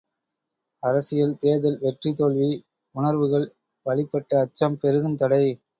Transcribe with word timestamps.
அரசியல், 0.83 1.35
தேர்தல் 1.37 1.77
வெற்றி 1.83 2.13
தோல்வி 2.13 2.49
உணர்வுகள் 2.95 3.47
வழிப்பட்ட 3.85 4.31
அச்சம் 4.39 4.79
பெரிதும் 4.81 5.19
தடை! 5.21 5.43